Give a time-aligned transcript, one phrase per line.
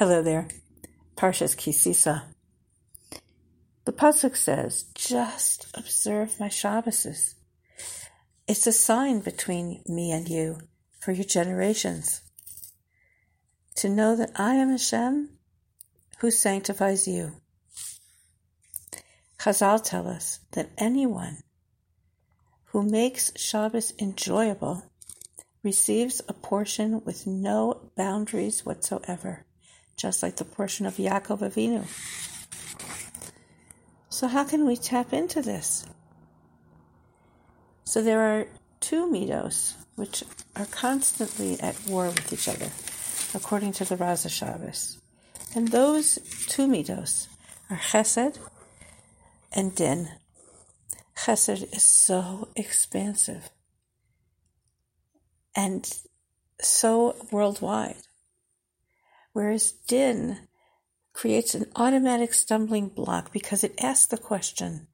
[0.00, 0.48] Hello there.
[1.14, 2.22] Parshas Kisisa.
[3.84, 7.34] The pasuk says, "Just observe my Shabbases.
[8.48, 10.62] It's a sign between me and you
[11.00, 12.22] for your generations.
[13.74, 15.38] To know that I am Hashem,
[16.20, 17.42] who sanctifies you."
[19.38, 21.42] Chazal tell us that anyone
[22.72, 24.82] who makes Shabbos enjoyable
[25.62, 29.44] receives a portion with no boundaries whatsoever
[30.00, 31.84] just like the portion of Yaakov Avinu.
[34.08, 35.84] So, how can we tap into this?
[37.84, 38.46] So, there are
[38.80, 40.24] two midos which
[40.56, 42.70] are constantly at war with each other,
[43.34, 44.98] according to the Raza Shabbos.
[45.54, 47.28] And those two midos
[47.68, 48.38] are chesed
[49.52, 50.08] and din.
[51.16, 53.50] Chesed is so expansive
[55.54, 55.92] and
[56.60, 57.96] so worldwide
[59.32, 60.48] whereas din
[61.12, 64.86] creates an automatic stumbling block because it asks the question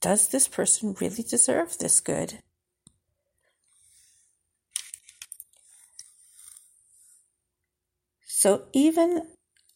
[0.00, 2.40] Does this person really deserve this good?
[8.26, 9.22] So even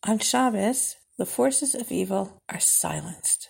[0.07, 3.48] on Shabbos, the forces of evil are silenced.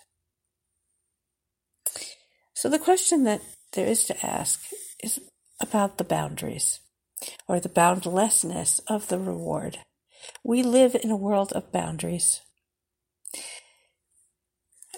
[2.54, 4.64] So the question that there is to ask
[5.02, 5.20] is
[5.60, 6.80] about the boundaries
[7.46, 9.78] or the boundlessness of the reward.
[10.44, 12.40] We live in a world of boundaries.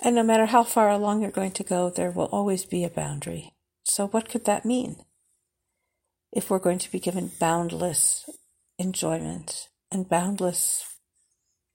[0.03, 2.91] And no matter how far along you're going to go, there will always be a
[2.91, 3.55] boundary.
[3.85, 4.97] So, what could that mean?
[6.33, 8.29] If we're going to be given boundless
[8.79, 10.85] enjoyment and boundless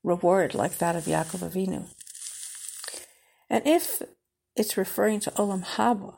[0.04, 1.88] reward like that of Yaakov Avinu.
[3.50, 4.02] And if
[4.56, 6.18] it's referring to Olam Haba,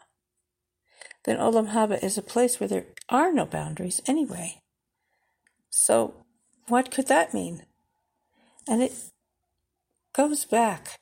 [1.26, 4.62] then Olam Haba is a place where there are no boundaries anyway.
[5.70, 6.26] So
[6.68, 7.64] what could that mean?
[8.68, 8.94] And it
[10.14, 11.00] goes back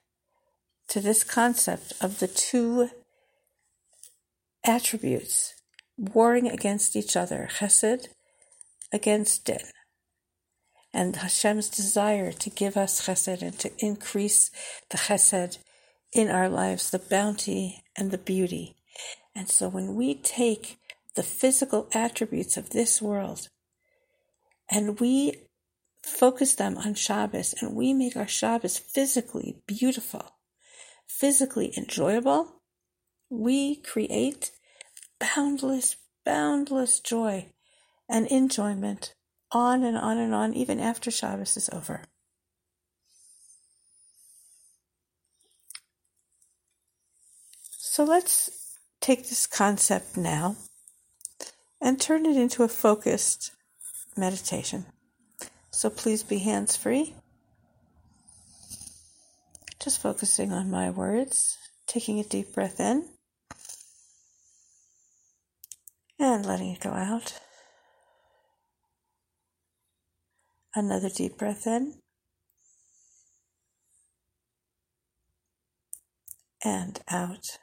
[0.89, 2.89] to this concept of the two
[4.65, 5.53] attributes
[5.97, 8.07] warring against each other, chesed
[8.91, 9.59] against din.
[10.93, 14.49] And Hashem's desire to give us chesed and to increase
[14.89, 15.59] the chesed
[16.13, 18.75] in our lives, the bounty and the beauty.
[19.35, 20.77] And so when we take
[21.15, 23.49] the physical attributes of this world
[24.69, 25.48] and we
[26.03, 30.35] focus them on Shabbos and we make our Shabbos physically beautiful,
[31.07, 32.61] physically enjoyable,
[33.29, 34.51] we create
[35.19, 37.51] boundless, boundless joy
[38.09, 39.13] and enjoyment
[39.51, 42.03] on and on and on, even after Shabbos is over.
[47.71, 48.49] So let's
[49.01, 50.55] take this concept now
[51.81, 53.51] and turn it into a focused
[54.15, 54.85] meditation.
[55.79, 57.15] So please be hands free.
[59.81, 61.57] Just focusing on my words,
[61.87, 63.07] taking a deep breath in
[66.19, 67.39] and letting it go out.
[70.75, 71.93] Another deep breath in
[76.61, 77.57] and out.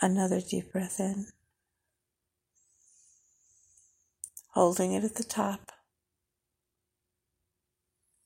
[0.00, 1.26] Another deep breath in
[4.56, 5.70] holding it at the top.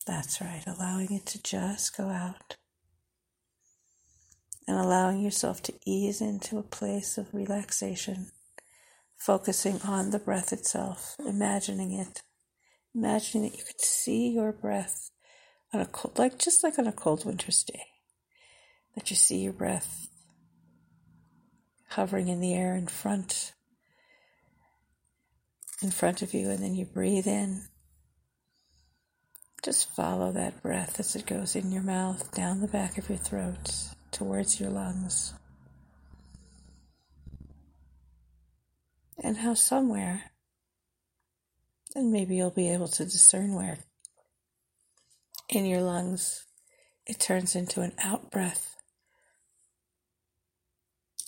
[0.06, 2.54] That's right, allowing it to just go out.
[4.68, 8.28] And allowing yourself to ease into a place of relaxation,
[9.16, 12.22] focusing on the breath itself, imagining it,
[12.94, 15.10] imagining that you could see your breath
[15.74, 17.86] on a cold, like just like on a cold winter's day,
[18.94, 20.06] that you see your breath
[21.88, 23.52] hovering in the air in front
[25.82, 27.62] in front of you, and then you breathe in.
[29.62, 33.18] Just follow that breath as it goes in your mouth, down the back of your
[33.18, 33.70] throat,
[34.10, 35.34] towards your lungs.
[39.22, 40.32] And how somewhere,
[41.94, 43.78] and maybe you'll be able to discern where,
[45.50, 46.46] in your lungs,
[47.06, 48.76] it turns into an out breath.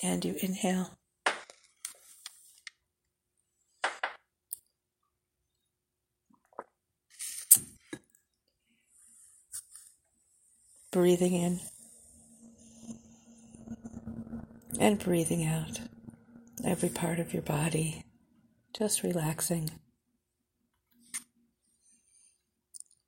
[0.02, 0.96] And you inhale.
[10.92, 11.58] Breathing in
[14.78, 15.80] and breathing out
[16.64, 18.04] every part of your body,
[18.76, 19.70] just relaxing.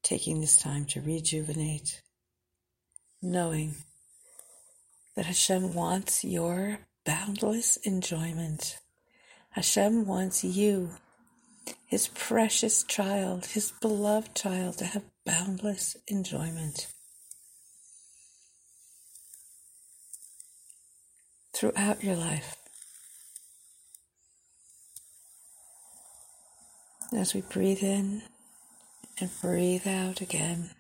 [0.03, 2.03] Taking this time to rejuvenate,
[3.23, 3.77] knowing
[5.15, 8.79] that Hashem wants your boundless enjoyment.
[9.51, 10.91] Hashem wants you,
[11.87, 16.94] his precious child, his beloved child, to have boundless enjoyment.
[21.55, 22.57] Throughout your life.
[27.17, 28.23] As we breathe in
[29.21, 30.71] and breathe out again,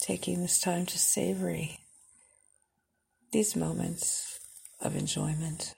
[0.00, 1.80] taking this time to savory
[3.30, 4.40] these moments
[4.80, 5.74] of enjoyment.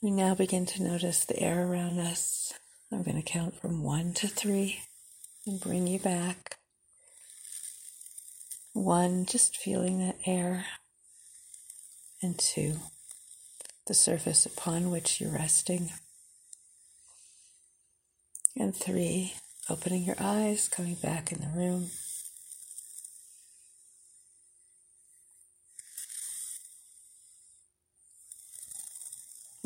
[0.00, 2.54] We now begin to notice the air around us.
[2.92, 4.80] I'm going to count from one to three
[5.44, 6.58] and bring you back.
[8.72, 10.66] One, just feeling that air.
[12.22, 12.74] And two,
[13.86, 15.90] the surface upon which you're resting.
[18.56, 19.34] And three,
[19.68, 21.90] opening your eyes, coming back in the room.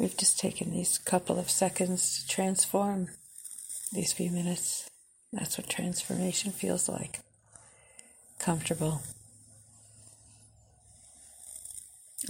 [0.00, 3.08] We've just taken these couple of seconds to transform
[3.92, 4.88] these few minutes.
[5.30, 7.20] That's what transformation feels like
[8.38, 9.02] comfortable,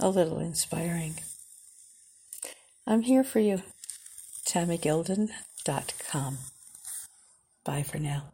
[0.01, 1.13] a little inspiring.
[2.85, 3.61] I'm here for you.
[4.45, 6.37] TammyGilden.com.
[7.63, 8.33] Bye for now.